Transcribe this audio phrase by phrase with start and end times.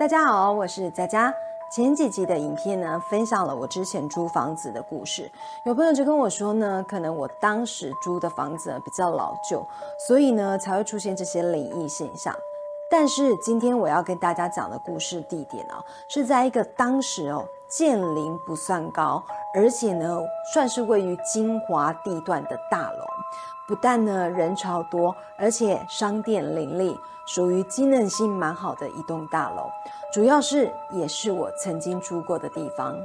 [0.00, 1.30] 大家好，我是佳佳。
[1.70, 5.30] 前几集的影片呢，分享了我之前租房子的故事。
[5.66, 9.62] 有朋友就跟我说呢，可能我当时租的房子比较老旧，
[10.08, 12.34] 所以呢才会出现这些灵异现象。
[12.90, 19.22] 但是今天我要跟大家讲的故事地点啊，是在一个当时哦建龄不算高，
[19.54, 20.18] 而且呢
[20.54, 23.04] 算是位于精华地段的大楼。
[23.70, 29.70] 不但呢人潮多，而且商店林立，属于机能性蛮好的一栋大楼。
[30.12, 32.96] 主要是也是我曾经住过的地方。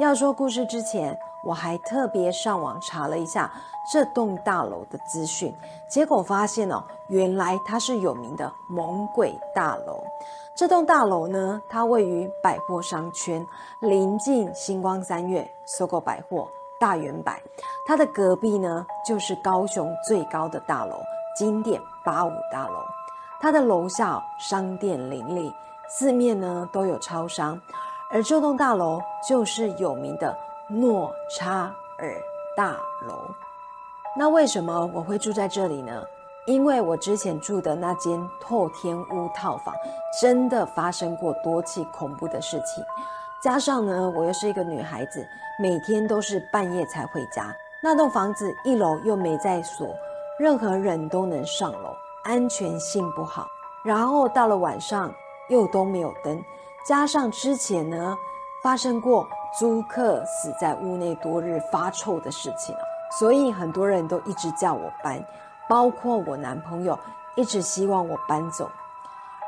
[0.00, 3.50] 要说故事之前，我还特别上网查了一下
[3.92, 5.54] 这栋大楼的资讯，
[5.90, 10.02] 结果发现哦，原来它是有名的猛鬼大楼。
[10.56, 13.44] 这栋大楼呢，它位于百货商圈，
[13.80, 16.48] 临近星光三月、搜狗百货、
[16.80, 17.42] 大圆百。
[17.86, 20.96] 它的隔壁呢，就是高雄最高的大楼
[21.36, 22.78] 金典八五大楼。
[23.40, 25.52] 它的楼下商店林立，
[25.88, 27.60] 四面呢都有超商。
[28.10, 30.34] 而这栋大楼就是有名的
[30.68, 32.14] 诺查尔
[32.56, 32.72] 大
[33.06, 33.30] 楼。
[34.16, 36.02] 那为什么我会住在这里呢？
[36.46, 39.74] 因为我之前住的那间透天屋套房，
[40.20, 42.84] 真的发生过多起恐怖的事情。
[43.42, 45.26] 加上呢，我又是一个女孩子，
[45.58, 47.54] 每天都是半夜才回家。
[47.82, 49.88] 那栋房子一楼又没在锁，
[50.38, 53.46] 任何人都能上楼，安全性不好。
[53.84, 55.12] 然后到了晚上
[55.48, 56.42] 又都没有灯。
[56.86, 58.16] 加上之前呢，
[58.62, 59.26] 发生过
[59.58, 62.74] 租客死在屋内多日发臭的事情
[63.18, 65.24] 所以很多人都一直叫我搬，
[65.68, 66.98] 包括我男朋友
[67.36, 68.68] 一直希望我搬走。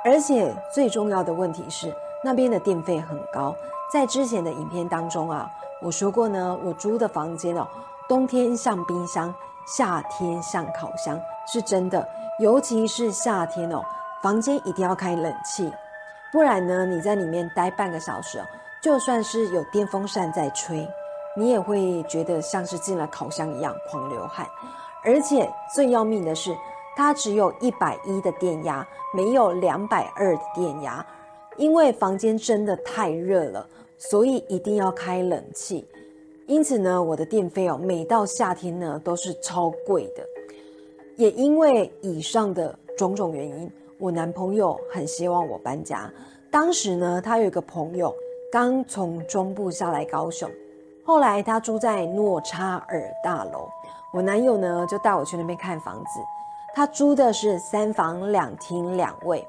[0.05, 3.55] 而且最重要的问题是，那边的电费很高。
[3.93, 5.51] 在之前的影片当中啊，
[5.83, 7.67] 我说过呢，我租的房间哦，
[8.09, 9.34] 冬天像冰箱，
[9.67, 11.21] 夏天像烤箱，
[11.53, 12.07] 是真的。
[12.39, 13.83] 尤其是夏天哦，
[14.22, 15.72] 房间一定要开冷气。
[16.31, 16.87] 不然呢？
[16.87, 18.41] 你在里面待半个小时，
[18.86, 20.86] 就算是有电风扇在吹，
[21.36, 24.47] 你也会觉得像是进了烤箱一样狂流汗。
[25.02, 26.56] 而且最要命的是，
[26.97, 31.04] 它只有一百一的电压，没有两百二的电压。
[31.56, 35.84] 因为房间真的太热了，所以一定要开冷气。
[36.47, 40.24] 因此呢，我的电费哦，每到夏天呢都是超贵的。
[41.16, 43.68] 也因为以上的种种原因。
[43.98, 46.08] 我男朋友很希望我搬家。
[46.53, 48.14] 当时呢，他有一个朋友
[48.59, 50.50] 刚从中部下来高雄，
[51.05, 53.69] 后来他住在诺查尔大楼。
[54.15, 56.21] 我男友呢就带我去那边看房子。
[56.75, 59.47] 他租的是三房两厅两卫，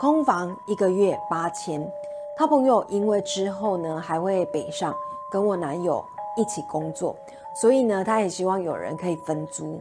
[0.00, 1.88] 空房一个月八千。
[2.36, 4.92] 他朋友因为之后呢还会北上
[5.30, 6.04] 跟我男友
[6.36, 7.14] 一起工作，
[7.54, 9.80] 所以呢他也希望有人可以分租。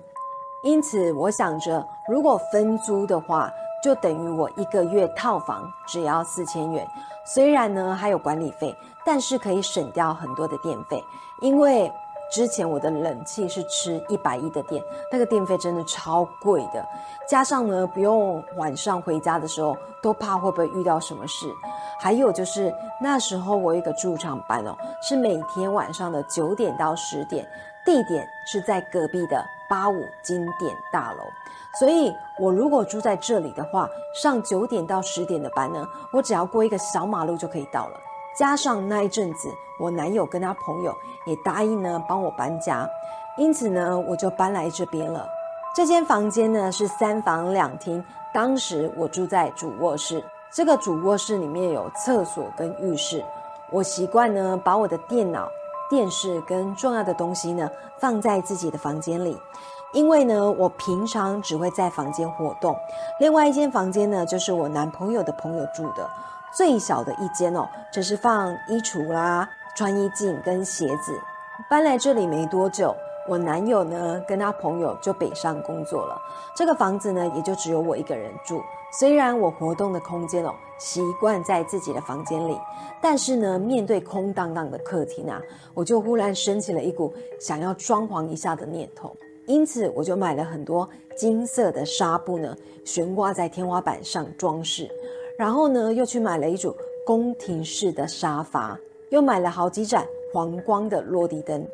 [0.62, 3.52] 因此我想着，如果分租的话，
[3.84, 6.88] 就等于我一个月套房只要四千元，
[7.26, 11.04] 虽然呢还有管理费，但是可以省掉很多的电费。
[11.42, 11.92] 因为
[12.32, 16.86] 之前我的冷气是吃一百亿的电，那个电费真的超贵的。
[17.30, 21.48] 加上呢不用晚上回家的时候都怕会不会遇到什么事。
[22.00, 27.48] 还有就是那时候我一个驻场班哦，是每天晚上的九点到十点，
[27.88, 31.24] 地点是在隔壁的八五经典大楼。
[31.80, 33.88] 所以，我如果住在这里的话，
[34.22, 37.98] 上九点到十点的班呢，我只要过一个小马路就可以到了。
[38.38, 39.48] 加上那一阵子，
[39.80, 40.94] 我男友跟他朋友
[41.25, 42.86] 也答应呢帮我搬家，
[43.38, 45.25] 因此呢，我就搬来这边了。
[45.74, 50.22] 这间房间呢是三房两厅，当时我住在主卧室。
[50.52, 53.24] 这个主卧室里面有厕所跟浴室，
[53.72, 55.48] 我习惯呢把我的电脑、
[55.90, 59.38] 电视跟重要的东西呢放在自己的房间里。
[59.94, 62.75] 因为呢，我平常只会在房间活动，
[63.22, 66.08] 另外一间房间呢，就是我男朋友的朋友住的，
[66.53, 71.18] 最小的一间哦，只是放衣橱啦、穿衣镜跟鞋子。
[71.69, 72.94] 搬来这里没多久，
[73.30, 76.22] 我男友呢跟他朋友就北上工作了，
[76.54, 78.62] 这个房子呢也就只有我一个人住。
[78.92, 82.57] 虽然我活动的空间哦，习惯在自己的房间里，
[83.01, 85.42] 但是呢，面对空荡荡的客厅啊，
[85.74, 89.16] 我就忽然升起了一股想要装潢一下的念头。
[89.45, 94.89] 因此，我就买了很多金色的纱布呢，悬挂在天花板上装饰。
[95.38, 96.75] 然后呢，又去买了一组
[97.06, 98.78] 宫廷式的沙发，
[99.10, 101.66] 又买了好几盏黄光的落地灯。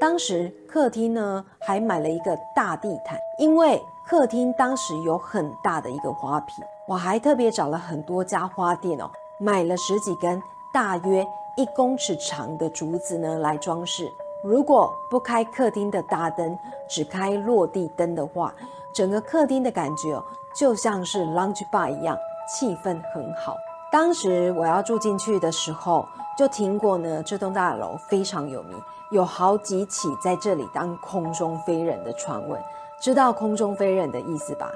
[0.00, 6.64] 当时客厅呢，还买了一个大地毯，因为客厅当时有很大的一个花瓶。
[6.86, 10.42] 我还特别找了很多家花店哦，买了十几根
[10.74, 11.24] 大约
[11.56, 14.12] 一公尺长的竹子呢来装饰。
[14.44, 16.58] 如果不开客厅的大灯，
[16.88, 18.52] 只开落地灯的话，
[18.92, 20.20] 整个客厅的感觉，
[20.54, 22.18] 就像是 lounge bar 一样，
[22.52, 23.54] 气氛很好。
[23.92, 26.04] 当时我要住进去的时候，
[26.36, 28.82] 就听过呢，这栋大楼非常有名，
[29.12, 32.60] 有好几起在这里当空中飞人的传闻。
[33.02, 34.72] 知道空中飞人的意思吧？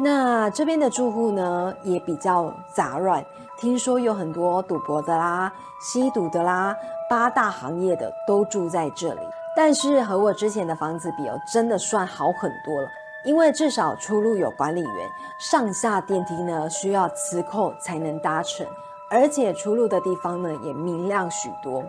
[0.00, 3.22] 那这边的住户呢也比较杂乱，
[3.58, 6.74] 听说有很多赌博的啦、吸毒的啦，
[7.10, 9.20] 八大行业的都住在这里。
[9.54, 12.88] 但是和我之前的房子比哦，真的算好很多了，
[13.24, 18.66] 因为至少出入有管理员，上下电梯呢需要磁扣才能搭乘，
[19.10, 21.84] 而且出入的地方呢也明亮许多。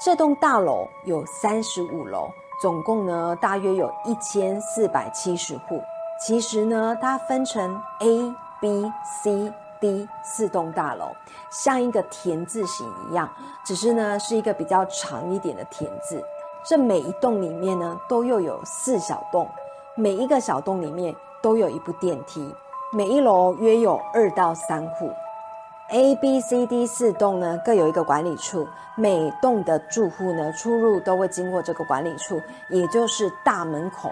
[0.00, 2.28] 这栋大楼有三十五楼，
[2.60, 5.82] 总共呢大约有一千四百七十户。
[6.24, 8.92] 其实呢，它分成 A、B、
[9.22, 11.08] C、D 四栋大楼，
[11.50, 13.28] 像一个田字形一样，
[13.64, 16.22] 只是呢是一个比较长一点的田字。
[16.64, 19.46] 这每一栋里面呢，都又有四小栋，
[19.96, 22.54] 每一个小栋里面都有一部电梯，
[22.92, 25.12] 每一楼约有二到三户。
[25.94, 34.10] A、B、C、D 四栋呢各有一个管理处，每栋的住户呢出入都会经过这个管理处，也就是大门口。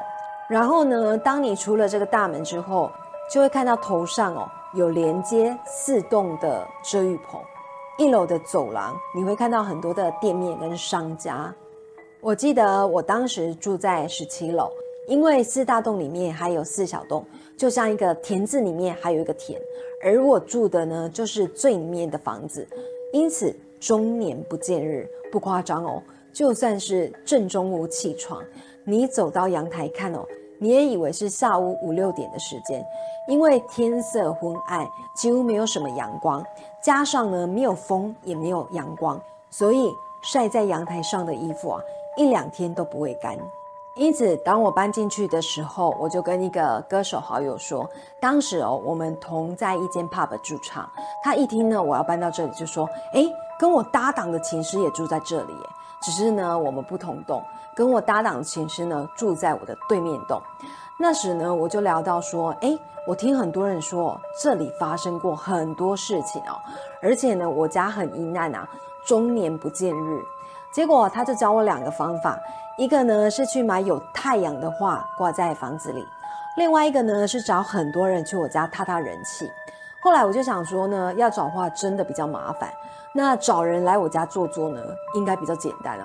[0.48, 2.88] 然后呢，当你出了这个大门之后，
[3.28, 7.40] 就会看到头上哦有连接四栋的遮雨棚。
[7.98, 11.52] 一楼的走廊，你会看到很多的店面跟商家。
[12.20, 14.70] 我记得我当时住在十七楼，
[15.12, 17.22] 因为四大栋里面还有四小栋，
[17.54, 19.60] 就像一个田字里面还有一个田。
[20.02, 22.66] 而我住的呢，就是最里面的房子，
[23.12, 26.02] 因此终年不见日，不夸张哦。
[26.32, 28.42] 就算是正中午起床，
[28.84, 30.24] 你走到阳台看哦。
[30.58, 32.82] 你也以为是下午五六点的时间，
[33.28, 36.42] 因为天色昏暗，几乎没有什么阳光，
[36.82, 39.20] 加上呢没有风也没有阳光，
[39.50, 39.90] 所以
[40.22, 41.82] 晒在阳台上的衣服啊，
[42.16, 43.36] 一两天都不会干。
[43.94, 50.90] 因此，当我搬进去的时候，我就跟一个歌手好友说，当时哦我们同在一间 pub 驻唱，
[51.22, 53.22] 他一听呢我要搬到这里，就说：“哎，
[53.58, 55.54] 跟我搭档的琴师也住在这里，
[56.00, 57.42] 只是呢我们不同栋。”
[57.76, 60.40] 跟我搭档的琴师呢，住在我的对面栋。
[60.98, 66.56] 那时呢，我就聊到说，哎，我听很多人说这里发生过很多事情哦，
[67.02, 68.68] 而且呢，我家很阴暗啊，
[69.06, 70.20] 终年不见日。
[70.70, 72.38] 结果他就教我两个方法，
[72.78, 76.06] 一个呢是去买有太阳的画挂在房子里，
[76.56, 79.50] 另外一个呢是找很多人去我家踏踏人气。
[80.02, 82.72] 后来我就想说呢，要找画真的比较麻烦，
[83.14, 84.80] 那找人来我家坐坐呢，
[85.14, 86.04] 应该比较简单哦。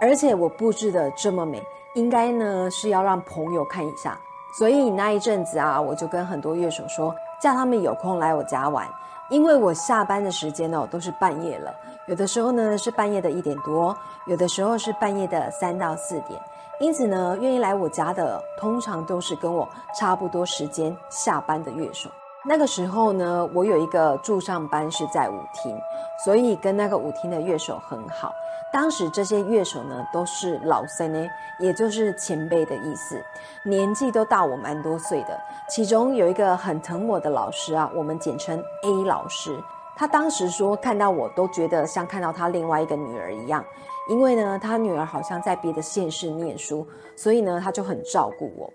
[0.00, 1.62] 而且我布置的这么美，
[1.94, 4.18] 应该呢是要让朋友看一下。
[4.58, 8.86] 所以那一阵子啊，我就跟很多乐手说，叫他们有空来我家玩。
[9.28, 11.74] 因为我下班的时间哦都是半夜了，
[12.06, 13.96] 有的时候呢是半夜的一点多，
[14.26, 16.40] 有的时候是半夜的三到四点。
[16.78, 19.66] 因此呢，愿意来我家的通常都是跟我
[19.98, 22.10] 差不多时间下班的乐手。
[22.48, 25.76] 那个时候呢，我有一个驻唱班是在舞厅，
[26.24, 28.32] 所以跟那个舞厅的乐手很好。
[28.72, 31.28] 当时这些乐手呢都是老生呢，
[31.58, 33.20] 也就是前辈的意思，
[33.64, 35.36] 年纪都大我蛮多岁的。
[35.68, 39.60] 其中有一个很疼我的老师啊，我们简称 A 老师。
[39.96, 43.64] 他当时说看到我都觉得像看到他另外一个女儿一样，
[44.08, 48.72] 因为呢他女儿好像在别的县市念书，所以呢他就很照顾我。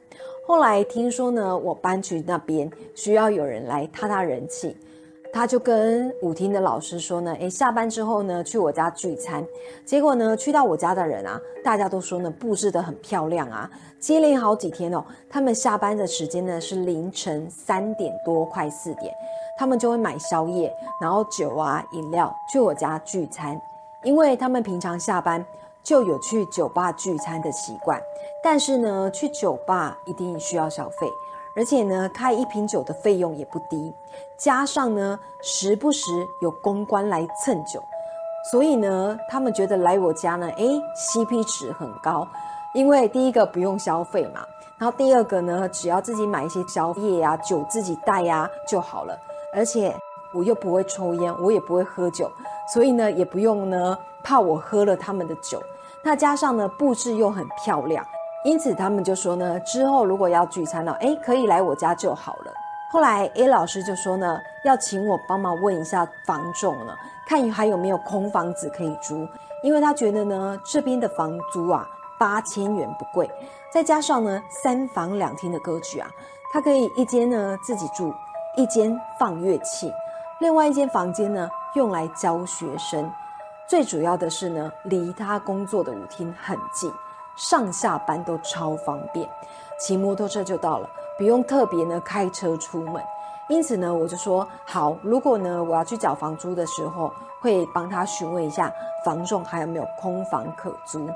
[0.51, 4.75] 后来听说呢我搬去那边需要有人来踏踏人气。
[5.31, 9.41] 他就跟舞厅的老师说呢，诶，下班之后呢，去我家聚餐。
[9.85, 13.71] 结果呢，去到我家的人啊，大家都说呢，布置得很漂亮啊。
[13.97, 19.15] 接连好几天哦，他们下班的时间呢是凌晨三点多，快四点，
[19.57, 23.57] 他们就会买宵夜，然后酒啊、饮料去我家聚餐。
[24.03, 25.45] 因为他们平常下班
[25.81, 27.97] 就有去酒吧聚餐的习惯，
[28.43, 31.07] 但是呢，去酒吧一定需要消费。
[31.53, 33.93] 而且呢，开一瓶酒的费用也不低，
[34.37, 37.83] 加上呢，时不时有公关来蹭酒，
[38.49, 40.63] 所以呢，他们觉得来我家呢，哎
[40.95, 42.25] ，CP 值很高，
[42.73, 44.47] 因为第一个不用消费嘛，
[44.79, 49.19] 然后第二个呢，只要自己买一些宵夜呀、酒自己带呀就好了，
[49.53, 49.93] 而且
[50.33, 52.31] 我又不会抽烟，我也不会喝酒，
[52.73, 55.61] 所以呢，也不用呢怕我喝了他们的酒，
[56.01, 58.05] 那加上呢，布置又很漂亮。
[58.43, 62.51] 因此，他们就说呢，之后如果要聚餐了，哎，可以来我家就好了。
[62.91, 66.93] 后来 A 老师就说呢，要请我帮忙问一下房仲呢，
[67.25, 69.27] 看还有没有空房子可以租，
[69.63, 71.87] 因为他觉得呢，这边的房租啊
[72.19, 73.29] 八千元不贵，
[73.71, 76.09] 再加上呢三房两厅的格局啊，
[76.51, 78.13] 他可以一间呢自己住，
[78.57, 79.93] 一间放乐器，
[80.39, 83.09] 另外一间房间呢用来教学生。
[83.69, 86.91] 最主要的是呢，离他工作的舞厅很近，
[87.35, 89.27] 上下班都超方便，
[89.79, 93.01] 骑摩托车就到了，不用特别呢开车出门。
[93.49, 97.11] 因此呢，我就说好，如果呢我要去缴房租的时候，
[97.41, 98.71] 会帮他询问一下
[99.03, 101.09] 房仲还有没有空房可租。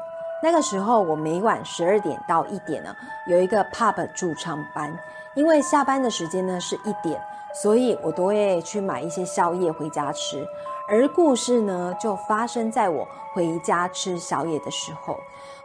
[0.43, 2.93] 那个时候我每晚十二点到一点呢，
[3.27, 4.93] 有一个 pub 驻唱班，
[5.34, 7.22] 因为下班的时间呢是一点，
[7.53, 10.45] 所以我都会去买一些宵夜回家吃。
[10.88, 15.18] 而故事呢，就发生在我回家吃宵夜的时候。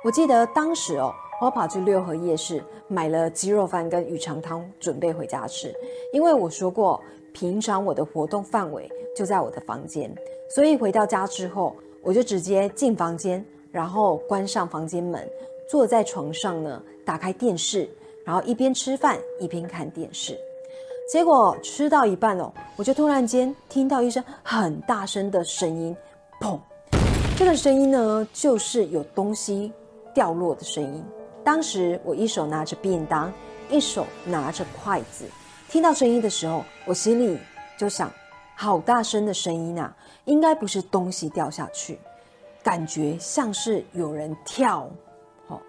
[0.03, 1.15] 我记得当时哦。
[1.41, 5.75] 我跑去六合夜市买了鸡肉饭跟鱼肠汤，准备回家吃。
[6.13, 8.87] 因为我说过，平常我的活动范围
[9.17, 10.15] 就在我的房间，
[10.55, 15.27] 所以回到家之后，我就直接进房间，然后关上房间门，
[15.67, 17.89] 坐在床上呢，打开电视，
[18.23, 20.39] 然后一边吃饭一边看电视。
[21.11, 25.97] 结果吃到一半哦，我就突然间听到一声很大声的声音，
[26.41, 26.57] 砰！
[27.37, 29.73] 这个声音呢，就是有东西
[30.15, 31.05] 掉落的声音。
[31.43, 33.33] 当时我一手拿着便当，
[33.69, 35.25] 一手拿着筷子，
[35.69, 37.37] 听到声音的时候，我心里
[37.77, 38.09] 就想：
[38.55, 39.93] 好大声的声音啊！
[40.27, 41.99] 应该不是东西掉下去，
[42.63, 44.89] 感觉像是有人跳。
[45.49, 45.61] 好，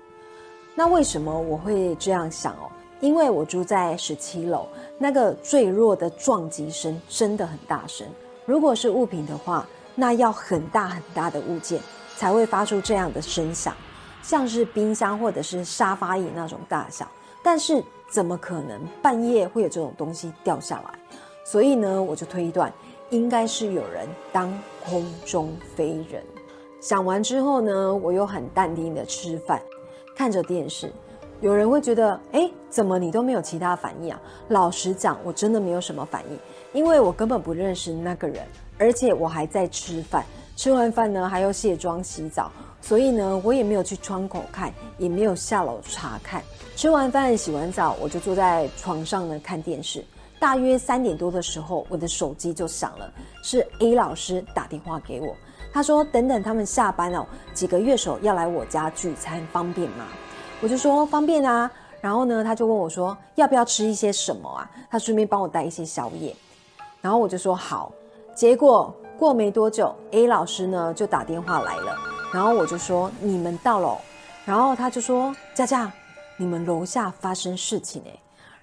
[0.76, 2.70] 那为什么我会这样想哦？
[3.02, 4.68] 因为我住在十七楼，
[4.98, 8.08] 那个坠落的撞击声真的很大声。
[8.46, 11.82] 如果是物品的话，那要很大很大的物件
[12.16, 13.76] 才会发出这样的声响。
[14.22, 17.08] 像是冰箱或者是沙发椅那种大小，
[17.44, 21.00] 但是怎么可能半夜会有这种东西掉下来？
[21.44, 22.72] 所以呢，我就推断
[23.10, 24.54] 应该是有人当
[24.86, 26.24] 空中飞人。
[26.80, 29.60] 想完之后呢，我又很淡定的吃饭，
[30.16, 30.94] 看着电视。
[31.42, 34.22] 有人会觉得，哎，怎么你都没有其他反应啊？
[34.50, 36.40] 老实讲，我真的没有什么反应，
[36.72, 38.46] 因为我根本不认识那个人，
[38.78, 40.24] 而且我还在吃饭。
[40.56, 42.52] 吃完饭呢，还要卸妆洗澡。
[42.80, 46.44] 所以呢，我也没有去窗口看，也没有下楼查看。
[46.76, 50.06] 吃完饭、洗完澡，我就坐在床上呢看电视。
[50.40, 53.12] 大约三点多的时候，我的手机就响了，
[53.44, 55.36] 是 A 老师打电话给我。
[55.74, 60.06] 他说：“等等，他们下班哦，几个乐手要来我家聚餐，方便吗？”
[60.62, 66.36] 我就说：“方便啊。”然后呢，他就问我说：“要不要吃一些什么啊？”他顺便帮我带一些宵夜。
[67.02, 67.92] 然后我就说：“好。”
[68.34, 71.96] 结果过没多久，A 老师呢就打电话来了。
[72.34, 73.98] 然后我就说你们到了，
[74.46, 75.92] 然后他就说佳佳，
[76.38, 78.18] 你们楼下发生事情哎，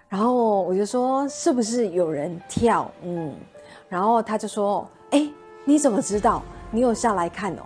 [0.09, 2.91] 然后我就说是不是有人跳？
[3.03, 3.35] 嗯，
[3.89, 5.29] 然后他就说哎，
[5.65, 6.43] 你怎么知道？
[6.71, 7.63] 你有下来看哦？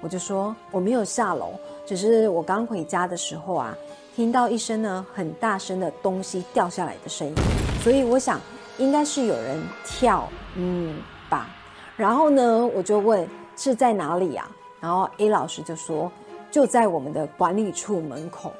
[0.00, 1.52] 我就说我没有下楼，
[1.86, 3.76] 只是我刚回家的时候啊，
[4.14, 7.34] 听到一声呢很大声的东西掉下来的声音，
[7.82, 8.40] 所以我想
[8.78, 10.96] 应该是有人跳，嗯
[11.28, 11.48] 吧。
[11.96, 14.48] 然后呢，我就问是在哪里呀？
[14.80, 16.10] 然后 A 老师就说，
[16.50, 18.52] 就在我们的管理处门口。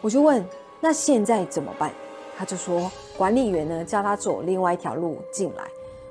[0.00, 0.44] 我就问，
[0.80, 1.92] 那现在怎么办？
[2.36, 5.64] 他就说，管理员呢叫他走另外一条路进来。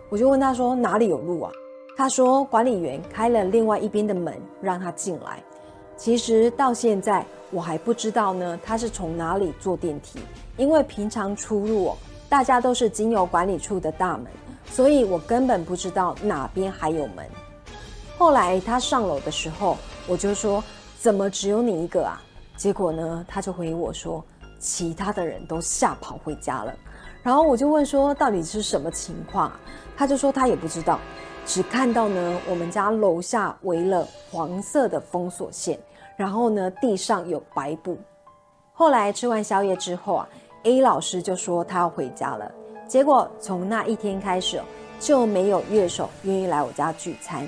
[0.09, 1.51] 我就问他说，哪里有路啊？
[1.97, 5.43] 他说，管理员开了另外一边的门让他进来。
[5.97, 10.19] 其实到现在我还不知道呢，他是从哪里坐电梯，
[10.57, 14.25] 因为平常出入哦，大家都是经由管理处的大门，
[14.69, 17.25] 所以我根本不知道哪边还有门。
[18.17, 20.63] 后来他上楼的时候，我就说
[20.99, 22.21] ：“怎么只有你一个啊？”
[22.57, 24.23] 结果呢，他就回我说
[24.59, 26.73] ：“其他的人都吓跑回家了。”
[27.23, 29.51] 然后我就问说：“到底是什么情况？”
[29.97, 30.99] 他就说他也不知道，
[31.53, 35.77] 只看到呢我们家楼下围了黄色的封锁线，
[36.15, 37.97] 然后呢地上有白布。
[38.71, 40.29] 后来吃完宵夜之后啊
[40.63, 42.49] ，A 老师就说他要回家了。
[42.87, 44.61] 结果从那一天开始，
[44.97, 47.45] 就没有乐手愿意来我家聚餐。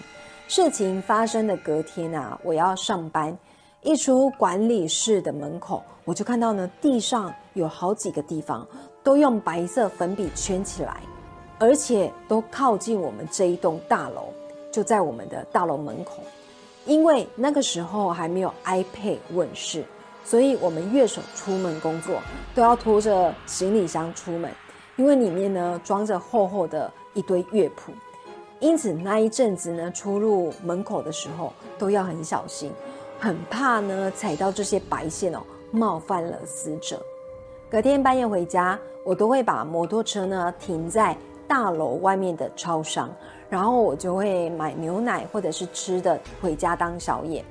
[0.49, 3.37] 事情发生的隔天啊，我要上班，
[3.83, 8.67] 一出管理室的门口，我就看到呢，地上有好几个地方
[9.01, 10.97] 都用白色粉笔圈起来，
[11.59, 14.25] 而且都靠近我们这一栋大楼，
[14.71, 16.23] 就在我们的大楼门口。
[16.85, 19.85] 因为那个时候还没有 iPad 问世，
[20.25, 22.17] 所以我们乐手出门工作
[22.53, 24.51] 都要拖着行李箱出门，
[24.97, 27.93] 因为里面呢装着厚厚的一堆乐谱。
[28.59, 32.71] 因此那一阵子呢，出入门口的时候都要很小心，
[33.19, 35.41] 很怕呢踩到这些白线哦，
[35.71, 37.01] 冒犯了死者。
[37.69, 41.17] 隔天半夜回家，我都会把摩托车呢停在
[41.53, 43.13] 大楼外面的超商，
[43.47, 47.45] 然后我就会买牛奶或者是吃的回家当宵夜。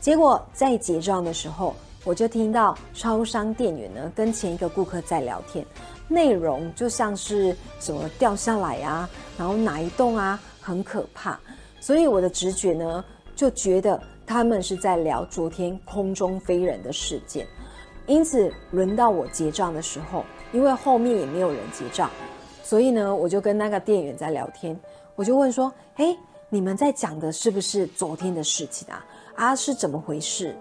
[0.00, 5.64] 结果在结账的时候，我就听到超商店员呢跟前一个顾客在聊天，
[6.08, 9.08] 内容就像是什么掉下来啊，
[9.38, 10.40] 然后哪一栋啊。
[10.60, 11.38] 很可怕，
[11.78, 13.04] 所以我的直觉呢，
[13.36, 17.46] 就觉得他们是在聊昨天空中飞人的事件。
[18.06, 22.10] 因此，轮到我结账的时候，因为后面也没有人结账，
[22.64, 24.76] 所以呢，我就跟那个店员在聊天。
[25.14, 26.16] 我就问说：“哎，
[26.48, 29.06] 你们在讲的是不是昨天的事情啊？
[29.36, 30.56] 啊，是怎么回事？”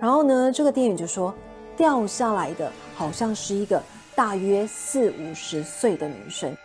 [0.00, 1.32] 然后呢，这个店员就说
[1.76, 3.80] ：“掉下来的好像是一个
[4.16, 6.56] 大约四五十岁的女生，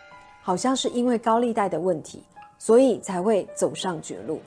[0.42, 2.22] 好像是因为高利贷的问题，
[2.58, 4.40] 所以才会走上绝路。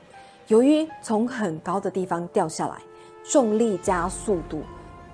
[0.48, 2.82] 由于从很高的地方掉下来，
[3.24, 4.64] 重力加速度。”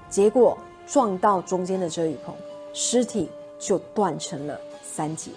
[0.09, 0.57] 结果
[0.87, 2.33] 撞到中间的遮雨棚，
[2.73, 5.31] 尸体就断成了三截。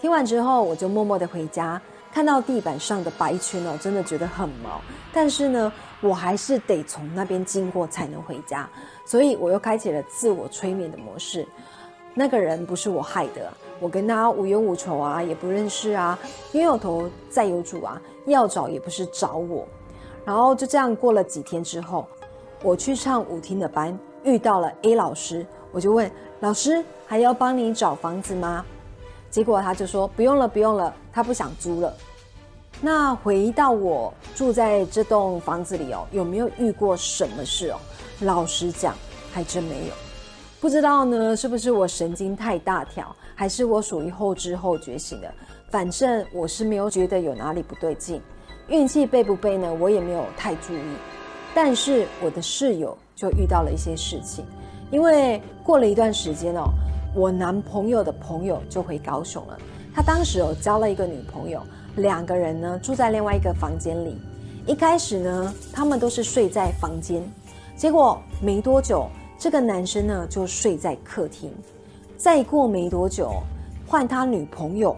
[0.00, 1.80] 听完之后，我就默默的回家，
[2.12, 4.80] 看到地板上的白圈哦，真的觉得很毛。
[5.12, 8.68] 但是呢，我还是得从那边经过才能回家，
[9.04, 11.46] 所以我又开启了自我催眠的模式。
[12.14, 16.18] 那个人不是我害的，我跟他无冤无仇啊，也不认识啊，
[16.52, 19.66] 冤有头债有主啊，要找也不是找我。
[20.24, 22.06] 然后就这样过了几天之后。
[22.62, 26.10] 我去唱舞厅的班，遇到了 A 老师，我就问
[26.40, 28.64] 老师还要帮你找房子吗？
[29.30, 31.94] 结果他就说不用了，不用了，他不想租了。
[32.80, 37.78] 那回到我住在这栋房子里哦，有没有遇过什么事哦？
[38.20, 38.94] 老实讲，
[39.30, 39.92] 还真没有。
[40.60, 45.30] 不知道呢，是不是我神经太大条，还是我属于后知后觉型的？
[45.70, 48.20] 反正我是没有觉得有哪里不对劲。
[48.68, 49.72] 运气背不背呢？
[49.74, 50.96] 我也没有太注意。
[51.54, 54.46] 但是我的室友就遇到了一些事情，
[54.90, 56.68] 因为过了一段时间哦，
[57.14, 59.58] 我男朋友的朋友就回高雄了。
[59.94, 61.62] 他当时哦交了一个女朋友，
[61.96, 64.16] 两个人呢住在另外一个房间里。
[64.66, 67.22] 一开始呢，他们都是睡在房间，
[67.76, 71.50] 结果没多久，这个男生呢就睡在客厅。
[72.16, 73.32] 再过没多久，
[73.86, 74.94] 换他女朋友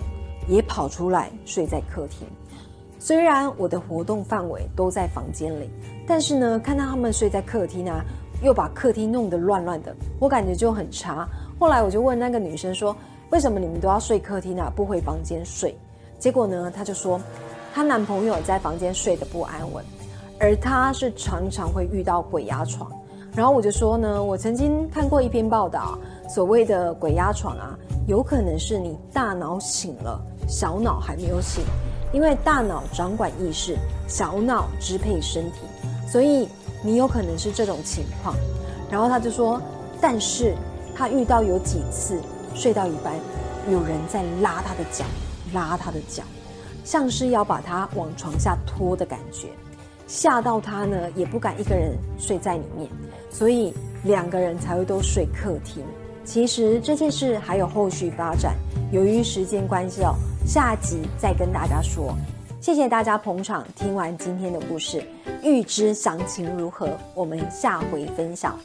[0.49, 2.27] 也跑出来睡在客厅。
[2.99, 5.71] 虽然我的活动范围都在房间里。
[6.05, 8.05] 但是呢，看到他们睡在客厅啊，
[8.43, 11.29] 又把客厅弄得乱乱的，我感觉就很差。
[11.59, 12.95] 后来我就问那个女生说
[13.31, 15.77] ：“为什么你们都要睡客厅啊，不回房间睡？”
[16.19, 17.21] 结果呢，她就说
[17.73, 19.85] 她男朋友在房间睡得不安稳，
[20.39, 22.91] 而她是常常会遇到鬼压床。
[23.35, 31.65] 然后我就说呢，我曾经看过一篇报道，所谓的鬼压床啊，有可能是你大脑醒了，小脑还没有醒，
[32.13, 33.77] 因为大脑掌管意识，
[34.07, 35.61] 小脑支配身体。
[36.07, 36.49] 所以
[36.83, 38.35] 你有可能是这种情况，
[38.91, 39.61] 然后他就说，
[40.01, 40.55] 但是
[40.95, 42.21] 他遇到有几次
[42.55, 43.15] 睡到一半，
[43.71, 45.05] 有人在拉他的脚，
[45.53, 46.25] 拉他的脚，
[46.85, 49.49] 像是要把他往床下拖的感觉，
[50.07, 52.89] 吓到他呢也不敢一个人睡在里面，
[53.31, 53.73] 所以
[54.05, 55.85] 两个人才会都睡客厅。
[56.25, 58.55] 其实这件事还有后续发展，
[58.93, 60.15] 由于时间关系哦，
[60.47, 62.15] 下集再跟大家说。
[62.63, 65.05] 谢谢大家捧场，听完今天的故事，
[65.43, 68.57] 预知详情如何，我们下回分享。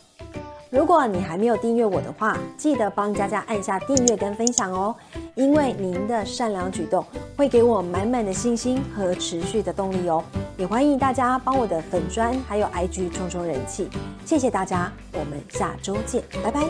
[0.69, 4.95] 如果你还没有订阅我的话，记得帮佳佳按下订阅跟分享哦，
[5.33, 7.03] 因为您的善良举动
[7.35, 10.23] 会给我满满的信心和持续的动力哦。
[10.57, 13.89] 也欢迎大家帮我的粉砖还有 IG 冲冲人气，
[14.23, 16.61] 谢谢大家，我们下周见，拜拜。